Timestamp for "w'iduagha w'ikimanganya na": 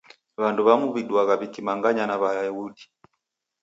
0.95-2.15